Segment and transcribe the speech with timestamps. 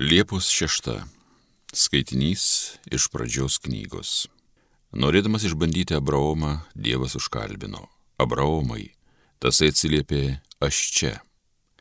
[0.00, 0.94] Liepos šešta.
[1.76, 2.42] Skaitinys
[2.88, 4.30] iš pradžios knygos.
[4.96, 7.82] Norėdamas išbandyti Abraomą, Dievas užkalbino.
[8.16, 8.94] Abraomai,
[9.44, 10.22] tasai atsiliepė,
[10.64, 11.12] aš čia.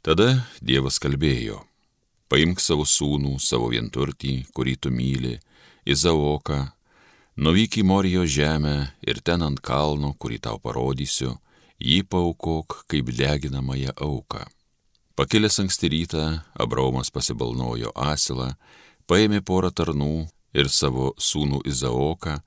[0.03, 1.61] Tada Dievas kalbėjo.
[2.27, 5.37] Paimk savo sūnų, savo vienturtį, kurį tu myli,
[5.87, 6.59] Izaoką,
[7.39, 11.37] nuvyk į Morijos žemę ir ten ant kalno, kurį tau parodysiu,
[11.79, 14.43] jį paukok kaip deginamąją auką.
[15.19, 18.53] Pakilęs anksti rytą, Abraomas pasibalnojo asilą,
[19.03, 20.13] paėmė porą tarnų
[20.55, 22.37] ir savo sūnų Izaoką,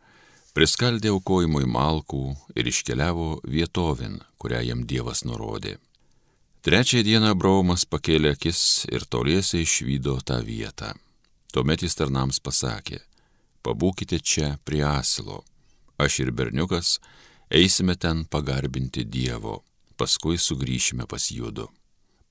[0.57, 2.23] priskaldė aukojimui malkų
[2.57, 5.75] ir iškeliavo vietovin, kurią jam Dievas nurodė.
[6.65, 10.95] Trečią dieną Abraomas pakėlė akis ir toliesiai išvydo tą vietą.
[11.53, 13.03] Tuomet jis tarnams pasakė,
[13.61, 15.43] pabūkite čia prie asilo,
[16.01, 16.97] aš ir berniukas
[17.53, 19.61] eisime ten pagarbinti Dievo,
[20.01, 21.69] paskui sugrįšime pas judu.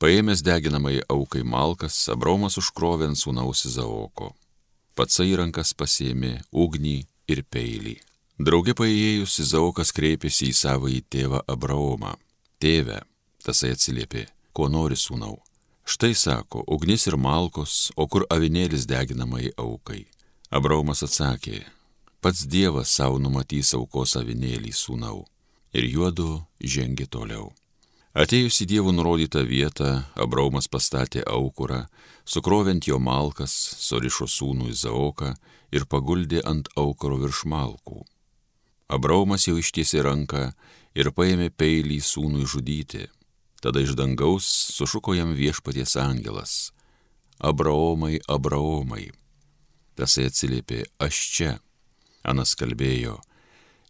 [0.02, 4.32] Paėmęs deginamai aukai malkas, Abromas užkrovė ant sūnaus Izaoko.
[4.98, 6.96] Pats į rankas pasėmė ugnį
[7.30, 8.00] ir peilį.
[8.42, 12.16] Drauge paėjėjus Izaokas kreipėsi į savo į tėvą Abraomą.
[12.58, 12.98] Tėve,
[13.46, 14.26] tasai atsiliepė,
[14.58, 15.38] ko nori sūnau.
[15.86, 20.08] Štai sako, ugnis ir malkos, o kur avinėlis deginamai aukai.
[20.50, 21.62] Abraomas atsakė,
[22.26, 25.28] pats Dievas savo numatys aukos avinėlį sūnau.
[25.78, 27.52] Ir juodu žengė toliau.
[28.12, 31.86] Atėjus į Dievo nurodytą vietą, Abraumas pastatė aukurą,
[32.28, 35.30] sukrovent jo malkas, surišo sūnų Izaoką
[35.72, 38.02] ir paguldė ant aukuro virš malkų.
[38.92, 40.50] Abraumas jau ištiesė ranką
[40.92, 43.06] ir paėmė peilį sūnui žudyti.
[43.64, 46.74] Tada iš dangaus sušuko jam viešpaties angelas.
[47.40, 49.06] Abraomai, Abraomai.
[49.96, 51.54] Tasai atsiliepė, aš čia.
[52.28, 53.22] Anas kalbėjo,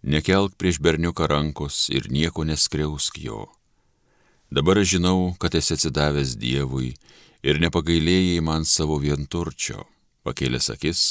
[0.05, 3.49] nekelk prieš berniuką rankos ir nieko neskriausk jo
[4.51, 6.89] Dabar aš žinau, kad esi atsidavęs Dievui
[7.39, 9.85] ir nepagailėjai man savo vienturčio.
[10.27, 11.03] Pakėlęs akis,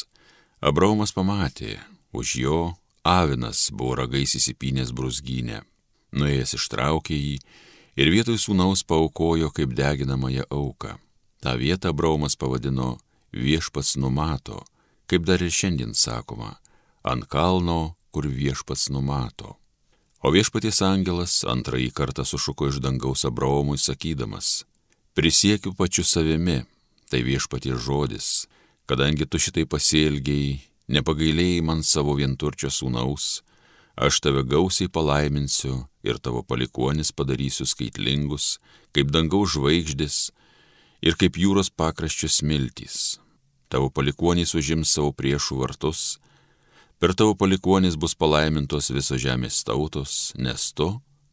[0.60, 1.78] Abraomas pamatė,
[2.12, 2.58] už jo
[3.02, 5.62] avinas buvo ragais įsipynęs brusgynę.
[6.12, 7.38] Nuėjęs ištraukė jį
[7.97, 10.98] ir vietoj sūnaus paukojo kaip deginamąją auką.
[11.41, 12.98] Ta vietą Abraomas pavadino
[13.32, 14.60] viešpats numato,
[15.09, 16.59] kaip dar ir šiandien sakoma,
[17.03, 19.56] ant kalno, kur viešpats numato.
[20.20, 24.66] O viešpaties angelas antrąjį kartą sušuko iš dangaus Abraomui sakydamas,
[25.16, 26.58] prisiekiu pačiu savimi,
[27.08, 28.26] tai viešpaties žodis,
[28.84, 30.59] kadangi tu šitai pasielgiai,
[30.92, 33.41] nepagailėjai man savo vienturčio sūnaus,
[33.97, 38.59] aš tave gausiai palaiminsiu ir tavo palikonis padarysiu skaitlingus,
[38.92, 40.19] kaip dangaus žvaigždės
[41.00, 43.16] ir kaip jūros pakraščių smiltys.
[43.72, 46.19] Tavo palikonis užims savo priešų vartus,
[47.00, 50.91] Per tavo palikonis bus palaimintos visos žemės tautos, nes tu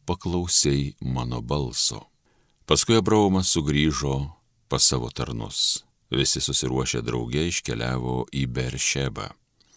[0.08, 2.06] paklausiai mano balso.
[2.64, 4.14] Paskui Abraomas sugrįžo
[4.72, 5.84] pas savo tarnus.
[6.08, 9.28] Visi susiruošę drauge iškeliavo į Beršebą.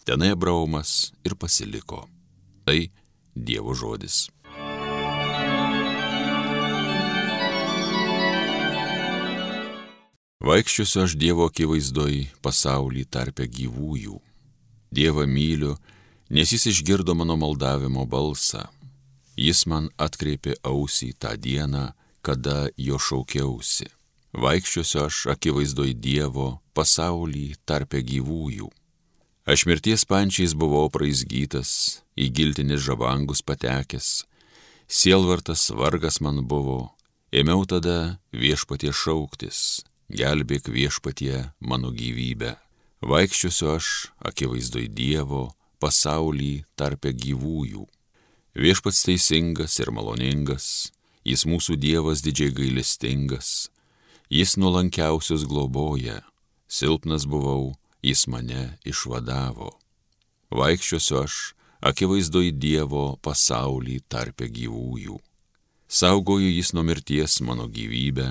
[0.08, 2.06] Tenai Abraomas ir pasiliko.
[2.64, 2.88] Tai
[3.36, 4.30] Dievo žodis.
[10.40, 14.22] Vaikščiosiu aš Dievo akivaizdoj pasaulį tarpe gyvųjų
[14.92, 15.76] Dievą myliu,
[16.30, 18.66] nes jis išgirdo mano maldavimo balsą.
[19.36, 21.92] Jis man atkreipė ausį tą dieną,
[22.22, 23.88] kada jo šaukiausi.
[24.32, 28.68] Vaikščiosiu aš akivaizdoj Dievo pasaulį tarpe gyvųjų.
[29.44, 34.22] Aš mirties pančiais buvau praizgytas, į giltinis žavangus patekęs,
[34.86, 36.92] sielvartas vargas man buvo,
[37.34, 39.82] ėmiau tada viešpatie šauktis,
[40.12, 42.54] gelbėk viešpatie mano gyvybę.
[43.02, 43.86] Vaikščiosiu aš,
[44.22, 45.48] akivaizdoj Dievo,
[45.82, 47.82] pasaulį tarpe gyvųjų.
[48.54, 50.92] Viešpats teisingas ir maloningas,
[51.26, 53.72] jis mūsų Dievas didžiai gailestingas,
[54.30, 56.20] jis nuolankiausius globoja,
[56.70, 57.72] silpnas buvau,
[58.06, 59.72] jis mane išvadavo.
[60.54, 61.40] Vaikščiosiu aš,
[61.82, 65.18] akivaizdoj Dievo pasaulį tarpe gyvųjų.
[65.90, 68.30] Saugoju jis nuo mirties mano gyvybę,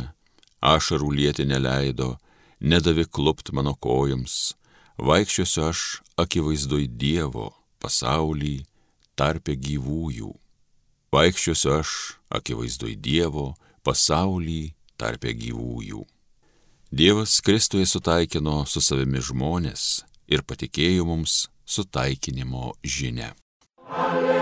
[0.64, 2.16] ašarų lieti neleido,
[2.62, 4.56] nedavė klupt mano kojoms,
[5.02, 5.82] vaikščiosiu aš
[6.22, 7.50] akivaizdoj Dievo
[7.82, 8.62] pasaulį
[9.18, 10.30] tarpe gyvųjų.
[11.12, 11.94] Vaikščiosiu aš
[12.38, 13.52] akivaizdoj Dievo
[13.84, 16.06] pasaulį tarpe gyvųjų.
[16.92, 23.34] Dievas Kristuje sutaikino su savimi žmonės ir patikėjo mums sutaikinimo žinę.
[23.88, 24.41] Alleluja.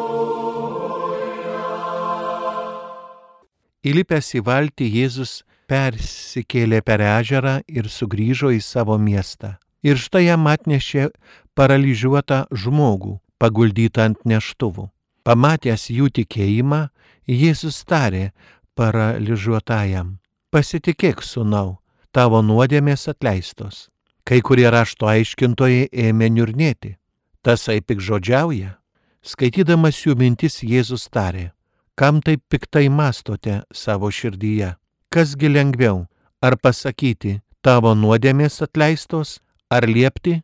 [3.86, 9.54] Įlipęs į valtį Jėzus persikėlė per ežerą ir sugrįžo į savo miestą.
[9.86, 11.14] Ir štai jam atnešė
[11.54, 14.90] paralyžiuotą žmogų, paguldytą ant neštuvų.
[15.22, 16.90] Pamatęs jų tikėjimą,
[17.28, 18.30] Jėzus tarė
[18.78, 20.16] paralyžiuotajam,
[20.48, 21.76] pasitikėk sunau,
[22.10, 23.88] tavo nuodėmės atleistos.
[24.24, 26.96] Kai kurie rašto aiškintojai ėmė niurnėti.
[27.44, 28.76] Tasai pikžodžiauja.
[29.24, 31.50] Skaitydamas jų mintis Jėzus tarė,
[31.98, 34.74] kam taip piktai mastote savo širdyje?
[35.12, 36.06] Kasgi lengviau,
[36.40, 40.40] ar pasakyti, tavo nuodėmės atleistos, ar liepti,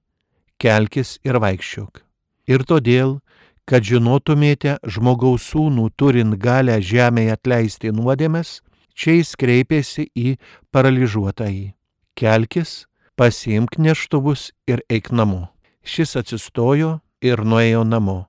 [0.60, 2.02] kelkis ir vaikščiok.
[2.48, 3.20] Ir todėl,
[3.68, 8.60] kad žinotumėte žmogaus sūnų turint galę žemėje atleisti nuodėmės,
[8.94, 10.36] čia jis kreipėsi į
[10.74, 11.72] paralyžiuotąjį.
[12.14, 12.84] Kelkis,
[13.16, 15.48] pasiimk neštuvus ir eik namo.
[15.84, 18.24] Šis atsistojo ir nuėjo namo.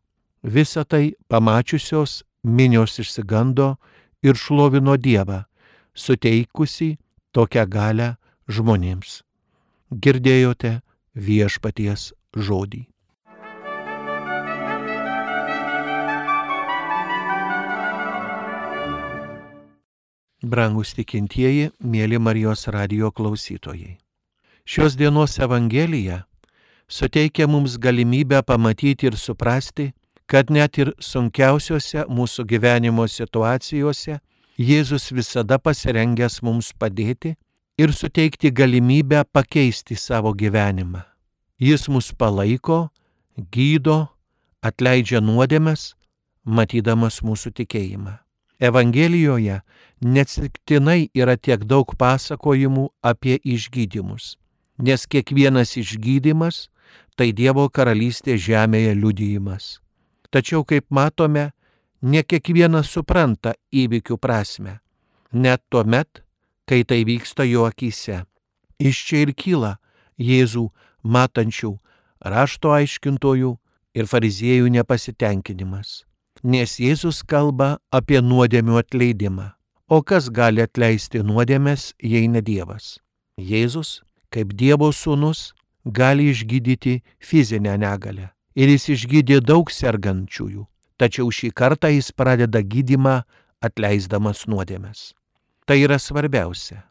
[0.46, 3.76] Visą tai pamačiusios minios išsigando
[4.24, 5.44] ir šlovino Dievą,
[5.94, 6.96] suteikusi
[7.34, 8.10] tokią galę
[8.48, 9.22] žmonėms.
[9.92, 10.80] Girdėjote
[11.16, 12.86] viešpaties žodį.
[20.46, 23.98] Brangus tikintieji, mėly Marijos radio klausytojai.
[24.66, 26.24] Šios dienos Evangelija
[26.88, 29.92] suteikia mums galimybę pamatyti ir suprasti,
[30.26, 34.20] kad net ir sunkiausiose mūsų gyvenimo situacijose
[34.56, 37.34] Jėzus visada pasirengęs mums padėti
[37.78, 41.02] ir suteikti galimybę pakeisti savo gyvenimą.
[41.60, 42.90] Jis mus palaiko,
[43.52, 44.08] gydo,
[44.64, 45.94] atleidžia nuodėmes,
[46.46, 48.25] matydamas mūsų tikėjimą.
[48.60, 49.62] Evangelijoje
[50.02, 54.36] neatsitiktinai yra tiek daug pasakojimų apie išgydymus,
[54.78, 56.68] nes kiekvienas išgydymas
[57.16, 59.80] tai Dievo karalystė žemėje liudijimas.
[60.32, 61.52] Tačiau, kaip matome,
[62.02, 64.80] ne kiekvienas supranta įvykių prasme,
[65.32, 66.24] net tuo met,
[66.68, 68.26] kai tai vyksta jo akise.
[68.80, 69.76] Iš čia ir kyla
[70.20, 70.70] Jėzų
[71.04, 71.72] matančių
[72.24, 73.56] rašto aiškintojų
[73.96, 76.04] ir fariziejų nepasitenkinimas.
[76.46, 79.48] Nes Jėzus kalba apie nuodėmių atleidimą.
[79.90, 83.00] O kas gali atleisti nuodėmės, jei ne Dievas?
[83.42, 85.56] Jėzus, kaip Dievo sūnus,
[85.86, 88.30] gali išgydyti fizinę negalę.
[88.54, 90.68] Ir jis išgydė daug sergančiųjų,
[91.02, 93.24] tačiau šį kartą jis pradeda gydimą
[93.66, 95.16] atleisdamas nuodėmes.
[95.66, 96.84] Tai yra svarbiausia.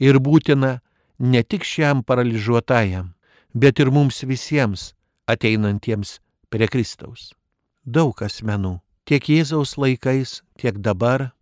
[0.00, 0.78] Ir būtina
[1.20, 3.12] ne tik šiam paralyžiuotajam,
[3.52, 4.94] bet ir mums visiems
[5.28, 6.16] ateinantiems
[6.48, 7.34] prie Kristaus.
[7.84, 11.32] Daug asmenų, tiek Jėzaus laikais, tiek dabar,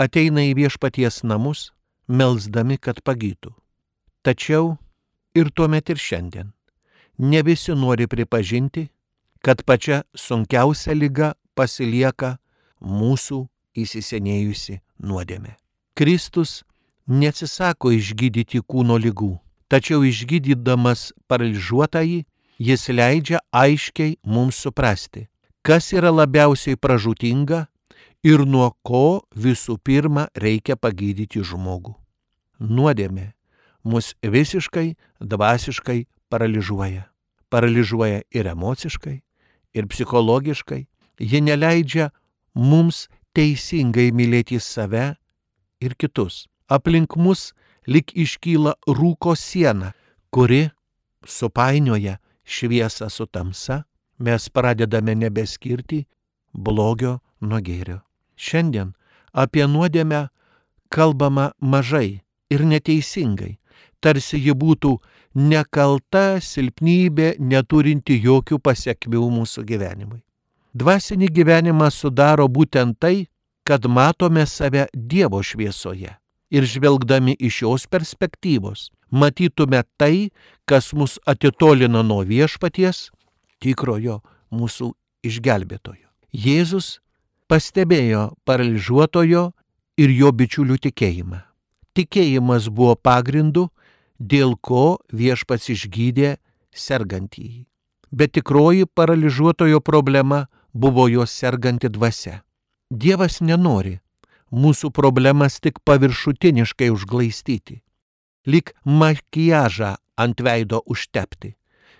[0.00, 1.70] ateina į viešpaties namus,
[2.08, 3.54] melzdami, kad pagytų.
[4.24, 4.76] Tačiau
[5.36, 6.52] ir tuomet ir šiandien.
[7.18, 8.88] Ne visi nori pripažinti,
[9.44, 12.38] kad pačia sunkiausia lyga pasilieka
[12.80, 13.44] mūsų
[13.76, 15.54] įsisenėjusi nuodėmė.
[15.94, 16.62] Kristus
[17.06, 19.34] neatsisako išgydyti kūno lygų,
[19.68, 22.24] tačiau išgydydamas paralyžiuotąjį,
[22.58, 25.28] jis leidžia aiškiai mums suprasti,
[25.64, 27.64] kas yra labiausiai pražutinga
[28.24, 31.94] ir nuo ko visų pirma reikia pagydyti žmogų.
[32.60, 33.32] Nuodėmė
[33.84, 37.08] mus visiškai dvasiškai paralyžiuoja.
[37.48, 39.16] Paralyžiuoja ir emociškai,
[39.74, 40.84] ir psichologiškai.
[41.20, 42.10] Ji neleidžia
[42.54, 43.06] mums
[43.36, 45.14] teisingai mylėti save
[45.80, 46.44] ir kitus.
[46.68, 47.52] Aplink mus
[47.86, 49.92] lik iškyla rūko siena,
[50.34, 50.68] kuri
[51.24, 53.84] supainioja šviesą su tamsa,
[54.18, 56.04] mes pradedame nebeskirti
[56.52, 58.00] blogio nuo gėrio.
[58.36, 58.94] Šiandien
[59.32, 60.28] apie nuodėmę
[60.88, 63.58] kalbama mažai ir neteisingai,
[64.00, 64.96] tarsi ji būtų
[65.34, 70.20] nekalta silpnybė, neturinti jokių pasiekmių mūsų gyvenimui.
[70.74, 73.26] Dvasinį gyvenimą sudaro būtent tai,
[73.64, 76.16] kad matome save Dievo šviesoje
[76.54, 80.30] ir žvelgdami iš šios perspektyvos matytume tai,
[80.66, 83.10] kas mus atitolina nuo viešpaties,
[83.64, 84.20] tikrojo
[84.54, 84.92] mūsų
[85.24, 86.08] išgelbėtojo.
[86.34, 86.98] Jėzus
[87.48, 89.44] pastebėjo paralyžiuotojo
[90.00, 91.40] ir jo bičiulių tikėjimą.
[91.94, 93.68] Tikėjimas buvo pagrindu,
[94.18, 96.36] dėl ko viešpats išgydė
[96.74, 97.64] sergantįjį.
[98.14, 102.42] Bet tikroji paralyžiuotojo problema buvo jo serganti dvasia.
[102.90, 104.00] Dievas nenori
[104.54, 107.80] mūsų problemas tik paviršutiniškai užglaistyti,
[108.46, 111.54] lik makijažą ant veido užtepti,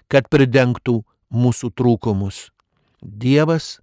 [0.07, 1.03] kad pridengtų
[1.35, 2.49] mūsų trūkumus.
[3.03, 3.81] Dievas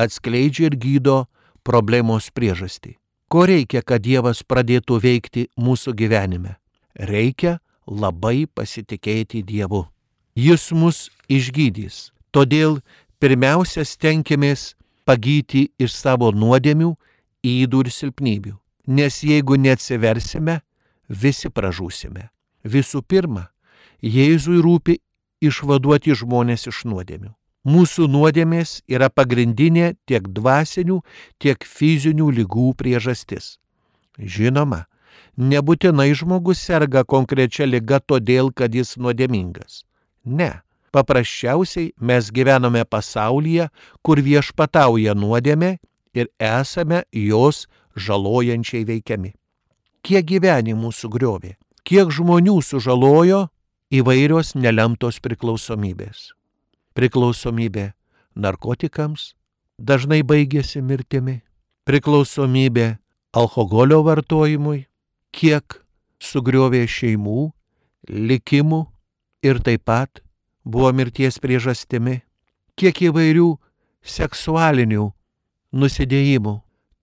[0.00, 1.18] atskleidžia ir gydo
[1.62, 2.96] problemos priežastį.
[3.28, 6.56] Ko reikia, kad Dievas pradėtų veikti mūsų gyvenime?
[6.94, 9.84] Reikia labai pasitikėti Dievu.
[10.34, 12.10] Jis mus išgydys.
[12.34, 12.80] Todėl
[13.22, 14.74] pirmiausia stenkimės
[15.06, 16.94] pagyti iš savo nuodėmių,
[17.44, 18.54] įdų ir silpnybių.
[18.86, 20.60] nes jeigu neatsiversime,
[21.08, 22.28] visi pražūsime.
[22.64, 23.48] Visų pirma,
[24.04, 24.98] Jėzui rūpi
[25.42, 27.32] išvaduoti žmonės iš nuodėmių.
[27.64, 30.98] Mūsų nuodėmės yra pagrindinė tiek dvasinių,
[31.40, 33.56] tiek fizinių lygų priežastis.
[34.20, 34.84] Žinoma,
[35.40, 39.82] nebūtinai žmogus serga konkrečia lyga todėl, kad jis nuodėmingas.
[40.24, 40.60] Ne,
[40.92, 43.70] paprasčiausiai mes gyvename pasaulyje,
[44.04, 45.78] kur viešpatauja nuodėmė
[46.14, 47.64] ir esame jos
[47.96, 49.32] žalojančiai veikiami.
[50.04, 51.56] Kiek gyvenimų sugriovė,
[51.88, 53.46] kiek žmonių sužalojo
[53.94, 56.32] įvairios nelemtos priklausomybės.
[56.94, 57.92] Priklausomybė
[58.34, 59.32] narkotikams
[59.78, 61.40] dažnai baigėsi mirtimi,
[61.86, 62.88] priklausomybė
[63.34, 64.86] alkoholio vartojimui,
[65.34, 65.80] kiek
[66.22, 67.50] sugriovė šeimų,
[68.08, 68.80] likimų
[69.44, 70.22] ir taip pat
[70.64, 72.22] buvo mirties priežastimi,
[72.78, 73.50] kiek įvairių
[74.04, 75.10] seksualinių
[75.74, 76.54] nusidėjimų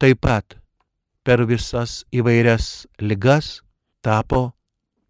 [0.02, 0.58] taip pat
[1.24, 3.60] per visas įvairias ligas
[4.02, 4.52] tapo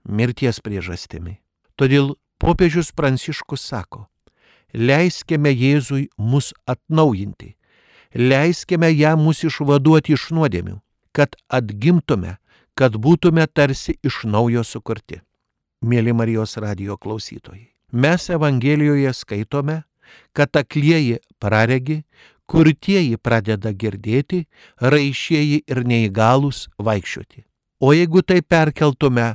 [0.04, 1.38] mirties priežastimi.
[1.80, 4.06] Todėl popiežius Pranciškus sako,
[4.74, 7.56] leiskime Jėzui mus atnaujinti,
[8.16, 10.80] leiskime jam mus išvaduoti iš nuodėmių,
[11.16, 12.38] kad atgimtume,
[12.76, 15.22] kad būtume tarsi iš naujo sukurti.
[15.82, 19.82] Mėly Marijos radio klausytojai, mes Evangelijoje skaitome,
[20.34, 22.04] kad aklieji praregi,
[22.46, 24.44] kurtieji pradeda girdėti,
[24.82, 27.46] raišieji ir neįgalus vaikščioti.
[27.82, 29.32] O jeigu tai perkeltume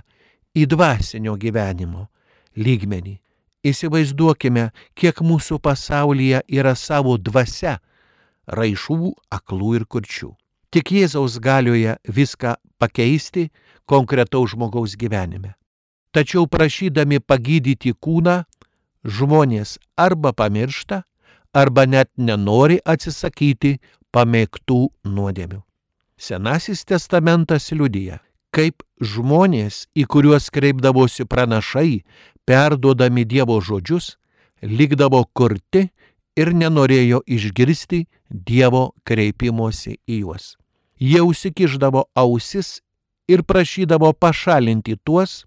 [0.55, 2.07] į dvasinio gyvenimo
[2.57, 3.19] lygmenį,
[3.67, 7.79] įsivaizduokime, kiek mūsų pasaulyje yra savo dvasia,
[8.47, 10.33] raišų, aklų ir kurčių.
[10.71, 13.49] Tik Jėzaus galioje viską pakeisti
[13.89, 15.55] konkretaus žmogaus gyvenime.
[16.13, 18.43] Tačiau prašydami pagydyti kūną,
[19.05, 21.03] žmonės arba pamiršta,
[21.57, 23.77] arba net nenori atsisakyti
[24.13, 25.63] pamėgtų nuodėmių.
[26.17, 28.21] Senasis testamentas liudyja,
[28.57, 32.03] kaip žmonės, į kuriuos kreipdavosi pranašai,
[32.49, 34.15] perduodami Dievo žodžius,
[34.63, 35.91] likdavo kurti
[36.37, 40.55] ir nenorėjo išgirsti Dievo kreipimosi į juos.
[40.97, 42.81] Jie užsikiždavo ausis
[43.29, 45.45] ir prašydavo pašalinti tuos,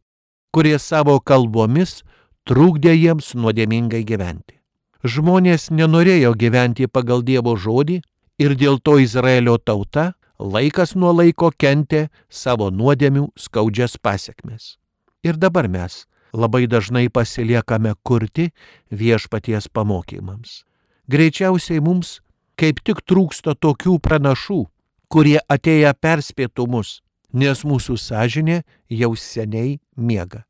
[0.54, 2.04] kurie savo kalbomis
[2.46, 4.60] trukdė jiems nuodėmingai gyventi.
[5.04, 8.02] Žmonės nenorėjo gyventi pagal Dievo žodį
[8.40, 14.78] ir dėl to Izraelio tauta laikas nuo laiko kentė savo nuodėmių skaudžias pasiekmes.
[15.24, 18.50] Ir dabar mes labai dažnai pasiliekame kurti
[18.92, 20.64] viešpaties pamokymams.
[21.10, 22.20] Greičiausiai mums
[22.60, 24.66] kaip tik trūksta tokių pranašų,
[25.10, 27.00] kurie atėję perspėtų mus,
[27.34, 30.44] nes mūsų sąžinė jau seniai miega.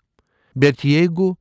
[0.56, 1.36] Bet jeigu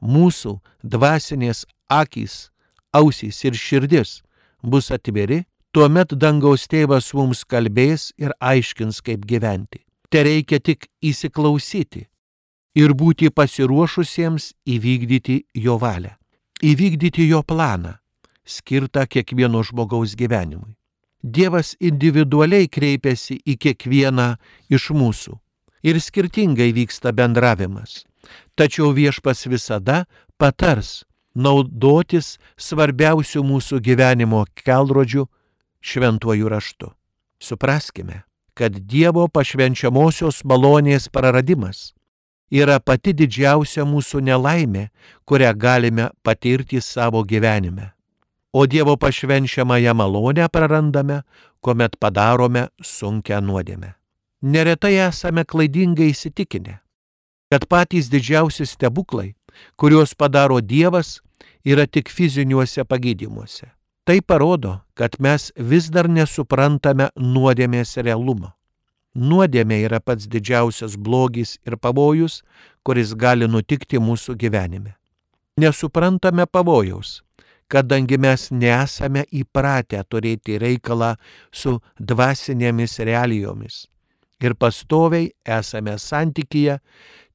[0.00, 2.50] mūsų dvasinės akys,
[2.92, 4.22] ausys ir širdis
[4.62, 9.82] bus atviri, tuomet dangaus tėvas mums kalbės ir aiškins, kaip gyventi.
[10.06, 12.04] Te reikia tik įsiklausyti
[12.78, 16.14] ir būti pasiruošusiems įvykdyti jo valią,
[16.62, 17.96] įvykdyti jo planą,
[18.46, 20.76] skirtą kiekvieno žmogaus gyvenimui.
[21.24, 24.34] Dievas individualiai kreipiasi į kiekvieną
[24.70, 25.38] iš mūsų
[25.82, 28.04] ir skirtingai vyksta bendravimas.
[28.54, 30.04] Tačiau viešpas visada
[30.38, 31.02] patars
[31.34, 35.26] naudotis svarbiausių mūsų gyvenimo kelrodžių
[35.84, 36.90] šventuoju raštu.
[37.38, 38.22] Supraskime,
[38.54, 41.92] kad Dievo pašvenčiamosios malonės praradimas
[42.48, 44.88] yra pati didžiausia mūsų nelaimė,
[45.28, 47.90] kurią galime patirti savo gyvenime.
[48.52, 51.20] O Dievo pašvenčiamąją malonę prarandame,
[51.60, 53.92] kuomet padarome sunkę nuodėmę.
[54.42, 56.78] Neretai esame klaidingai įsitikinę,
[57.52, 59.34] kad patys didžiausi stebuklai,
[59.76, 61.18] kuriuos padaro Dievas,
[61.64, 63.74] yra tik fiziniuose pagydymuose.
[64.04, 68.50] Tai parodo, kad mes vis dar nesuprantame nuodėmės realumo.
[69.14, 72.42] Nuodėmė yra pats didžiausias blogis ir pavojus,
[72.84, 74.92] kuris gali nutikti mūsų gyvenime.
[75.56, 77.22] Nesuprantame pavojaus,
[77.70, 81.14] kadangi mes nesame įpratę turėti reikalą
[81.48, 83.84] su dvasinėmis realijomis
[84.44, 86.78] ir pastoviai esame santykyje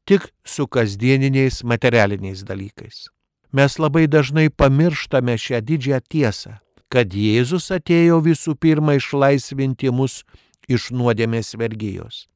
[0.06, 3.08] tik su kasdieniniais materialiniais dalykais.
[3.51, 10.22] Mes labai dažnai pamirštame šią didžią tiesą, kad Jėzus atėjo visų pirma išlaisvinti mus
[10.70, 12.27] iš nuodėmės vergyjos.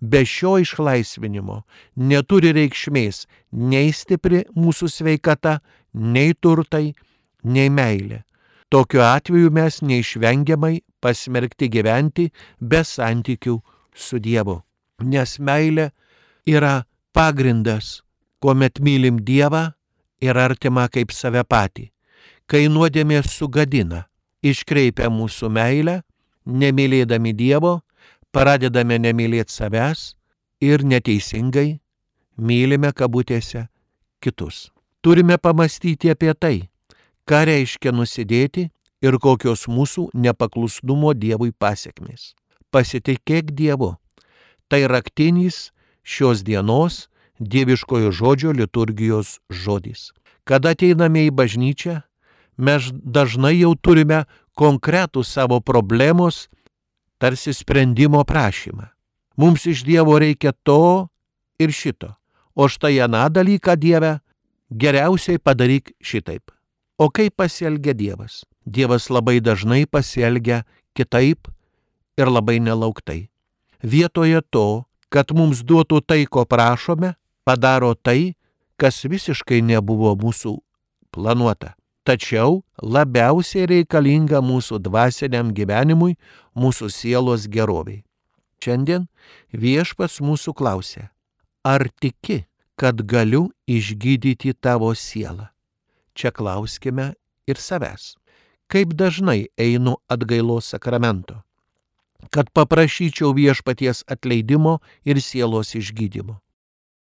[0.00, 1.60] Be šio išlaisvinimo
[1.94, 5.60] neturi reikšmės nei stipri mūsų sveikata,
[5.92, 6.94] nei turtai,
[7.44, 8.24] nei meilė.
[8.72, 13.58] Tokiu atveju mes neišvengiamai pasmerkti gyventi be santykių
[13.94, 14.56] su Dievu.
[15.04, 15.90] Nes meilė
[16.48, 18.00] yra pagrindas,
[18.40, 19.68] kuomet mylim Dievą
[20.22, 21.90] ir artimą kaip save patį.
[22.46, 24.06] Kai nuodėmė sugadina,
[24.42, 26.00] iškreipia mūsų meilę,
[26.46, 27.80] nemylėdami Dievo,
[28.32, 30.12] pradedame nemylėti savęs
[30.62, 31.80] ir neteisingai
[32.36, 33.66] mylime kabutėse
[34.22, 34.70] kitus.
[35.02, 36.56] Turime pamastyti apie tai,
[37.26, 38.68] ką reiškia nusidėti
[39.02, 42.32] ir kokios mūsų nepaklusnumo Dievui pasiekmes.
[42.70, 43.96] Pasitikėk Dievu.
[44.70, 47.08] Tai raktinis šios dienos
[47.42, 50.10] dieviškojo žodžio liturgijos žodis.
[50.44, 52.00] Kada ateiname į bažnyčią,
[52.58, 54.24] mes dažnai jau turime
[54.58, 56.48] konkretų savo problemos,
[57.22, 58.90] tarsi sprendimo prašymą.
[59.36, 61.08] Mums iš Dievo reikia to
[61.58, 62.14] ir šito,
[62.54, 64.18] o štai aną dalyką Dieve
[64.70, 66.50] geriausiai padaryk šitaip.
[66.98, 68.42] O kaip pasielgia Dievas?
[68.66, 71.48] Dievas labai dažnai pasielgia kitaip
[72.18, 73.30] ir labai nelauktai.
[73.82, 78.34] Vietoje to, kad mums duotų tai, ko prašome, padaro tai,
[78.76, 80.56] kas visiškai nebuvo mūsų
[81.14, 81.74] planuota.
[82.02, 86.16] Tačiau labiausiai reikalinga mūsų dvasiniam gyvenimui,
[86.58, 88.02] mūsų sielos geroviai.
[88.62, 89.06] Šiandien
[89.54, 91.10] viešpats mūsų klausia,
[91.62, 92.42] ar tiki,
[92.74, 95.52] kad galiu išgydyti tavo sielą?
[96.18, 97.12] Čia klauskime
[97.46, 98.16] ir savęs.
[98.66, 101.38] Kaip dažnai einu atgailos sakramento?
[102.34, 106.41] Kad paprašyčiau viešpaties atleidimo ir sielos išgydymo.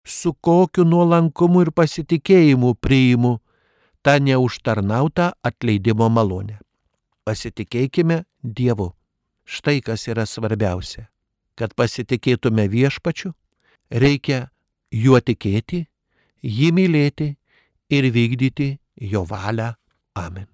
[0.04, 3.38] Su kokiu nuolankumu ir pasitikėjimu priimu
[4.04, 6.58] tą neužtarnautą atleidimo malonę.
[7.24, 8.92] Pasitikėkime Dievu.
[9.44, 11.08] Štai kas yra svarbiausia.
[11.56, 13.32] Kad pasitikėtume viešpačiu,
[13.90, 14.48] reikia
[14.92, 15.84] juo tikėti,
[16.42, 17.30] jį mylėti
[17.88, 19.72] ir vykdyti jo valią.
[20.14, 20.53] Amen.